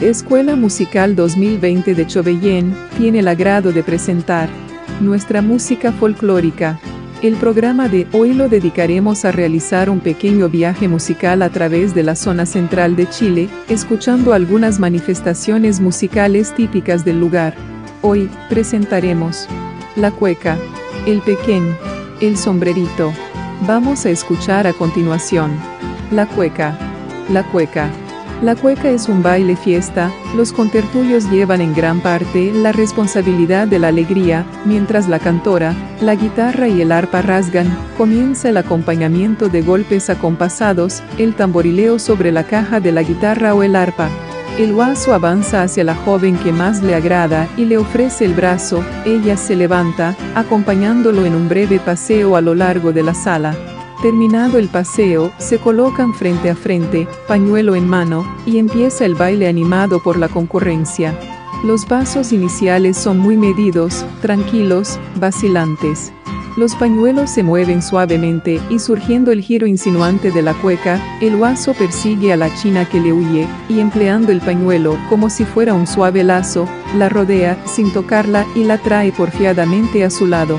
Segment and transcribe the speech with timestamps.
[0.00, 4.48] Escuela Musical 2020 de Chobellén tiene el agrado de presentar
[4.98, 6.80] nuestra música folclórica.
[7.20, 12.02] El programa de hoy lo dedicaremos a realizar un pequeño viaje musical a través de
[12.02, 17.54] la zona central de Chile, escuchando algunas manifestaciones musicales típicas del lugar.
[18.00, 19.46] Hoy presentaremos
[19.96, 20.56] la cueca,
[21.06, 21.76] el pequeñ,
[22.22, 23.12] el sombrerito.
[23.66, 25.50] Vamos a escuchar a continuación
[26.10, 26.74] la cueca,
[27.30, 27.90] la cueca.
[28.42, 33.78] La cueca es un baile fiesta, los contertulios llevan en gran parte la responsabilidad de
[33.78, 39.60] la alegría, mientras la cantora, la guitarra y el arpa rasgan, comienza el acompañamiento de
[39.60, 44.08] golpes acompasados, el tamborileo sobre la caja de la guitarra o el arpa.
[44.58, 48.82] El guaso avanza hacia la joven que más le agrada y le ofrece el brazo,
[49.04, 53.54] ella se levanta, acompañándolo en un breve paseo a lo largo de la sala.
[54.02, 59.46] Terminado el paseo, se colocan frente a frente, pañuelo en mano, y empieza el baile
[59.46, 61.14] animado por la concurrencia.
[61.64, 66.14] Los pasos iniciales son muy medidos, tranquilos, vacilantes.
[66.56, 71.74] Los pañuelos se mueven suavemente y surgiendo el giro insinuante de la cueca, el guaso
[71.74, 75.86] persigue a la china que le huye, y empleando el pañuelo como si fuera un
[75.86, 76.66] suave lazo,
[76.96, 80.58] la rodea sin tocarla y la trae porfiadamente a su lado.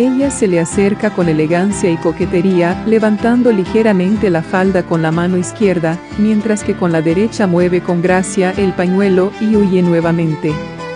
[0.00, 5.36] Ella se le acerca con elegancia y coquetería, levantando ligeramente la falda con la mano
[5.36, 10.54] izquierda, mientras que con la derecha mueve con gracia el pañuelo y huye nuevamente.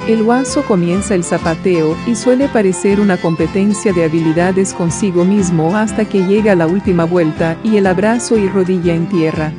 [0.08, 6.06] El guaso comienza el zapateo y suele parecer una competencia de habilidades consigo mismo hasta
[6.06, 9.52] que llega la última vuelta y el abrazo y rodilla en tierra.